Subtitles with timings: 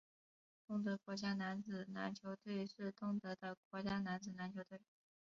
[0.65, 4.81] 东德国家男子篮球队是东德的国家男子篮球队。